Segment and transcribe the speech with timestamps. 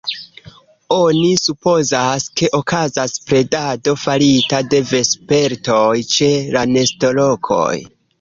[0.93, 7.71] Oni supozas, ke okazas predado farita de vespertoj ĉe la nestolokoj.